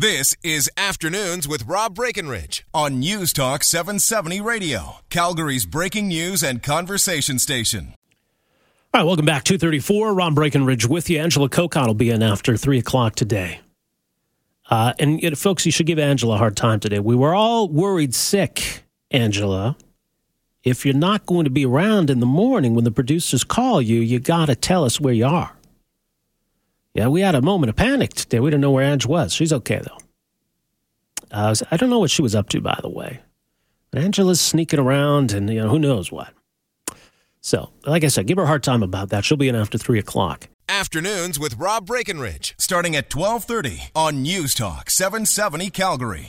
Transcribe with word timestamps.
This 0.00 0.32
is 0.44 0.70
Afternoons 0.76 1.48
with 1.48 1.66
Rob 1.66 1.96
Breckenridge 1.96 2.64
on 2.72 3.00
News 3.00 3.32
Talk 3.32 3.64
770 3.64 4.40
Radio, 4.40 4.98
Calgary's 5.10 5.66
breaking 5.66 6.06
news 6.06 6.40
and 6.40 6.62
conversation 6.62 7.40
station. 7.40 7.94
All 8.94 9.00
right, 9.00 9.02
welcome 9.02 9.26
back. 9.26 9.42
234, 9.42 10.14
Rob 10.14 10.36
Breckenridge 10.36 10.86
with 10.86 11.10
you. 11.10 11.18
Angela 11.18 11.48
Kokott 11.48 11.88
will 11.88 11.94
be 11.94 12.10
in 12.10 12.22
after 12.22 12.56
3 12.56 12.78
o'clock 12.78 13.16
today. 13.16 13.58
Uh, 14.70 14.92
and 15.00 15.20
you 15.20 15.30
know, 15.30 15.34
folks, 15.34 15.66
you 15.66 15.72
should 15.72 15.86
give 15.86 15.98
Angela 15.98 16.36
a 16.36 16.38
hard 16.38 16.56
time 16.56 16.78
today. 16.78 17.00
We 17.00 17.16
were 17.16 17.34
all 17.34 17.68
worried 17.68 18.14
sick, 18.14 18.84
Angela. 19.10 19.76
If 20.62 20.86
you're 20.86 20.94
not 20.94 21.26
going 21.26 21.42
to 21.42 21.50
be 21.50 21.66
around 21.66 22.08
in 22.08 22.20
the 22.20 22.24
morning 22.24 22.76
when 22.76 22.84
the 22.84 22.92
producers 22.92 23.42
call 23.42 23.82
you, 23.82 23.98
you 23.98 24.20
got 24.20 24.46
to 24.46 24.54
tell 24.54 24.84
us 24.84 25.00
where 25.00 25.12
you 25.14 25.26
are. 25.26 25.57
Yeah, 26.98 27.06
we 27.06 27.20
had 27.20 27.36
a 27.36 27.40
moment 27.40 27.70
of 27.70 27.76
panic 27.76 28.12
today. 28.12 28.40
We 28.40 28.50
didn't 28.50 28.62
know 28.62 28.72
where 28.72 28.82
Ange 28.82 29.06
was. 29.06 29.32
She's 29.32 29.52
okay, 29.52 29.80
though. 29.80 29.98
Uh, 31.30 31.54
I 31.70 31.76
don't 31.76 31.90
know 31.90 32.00
what 32.00 32.10
she 32.10 32.22
was 32.22 32.34
up 32.34 32.48
to, 32.48 32.60
by 32.60 32.76
the 32.82 32.88
way. 32.88 33.20
Angela's 33.92 34.40
sneaking 34.40 34.80
around 34.80 35.32
and, 35.32 35.48
you 35.48 35.60
know, 35.60 35.68
who 35.68 35.78
knows 35.78 36.10
what. 36.10 36.34
So, 37.40 37.70
like 37.86 38.02
I 38.02 38.08
said, 38.08 38.26
give 38.26 38.36
her 38.36 38.42
a 38.42 38.48
hard 38.48 38.64
time 38.64 38.82
about 38.82 39.10
that. 39.10 39.24
She'll 39.24 39.36
be 39.36 39.48
in 39.48 39.54
after 39.54 39.78
3 39.78 40.00
o'clock. 40.00 40.48
Afternoons 40.68 41.38
with 41.38 41.54
Rob 41.54 41.86
Breckenridge, 41.86 42.56
starting 42.58 42.96
at 42.96 43.14
1230 43.14 43.90
on 43.94 44.22
News 44.22 44.52
Talk 44.52 44.90
770 44.90 45.70
Calgary. 45.70 46.26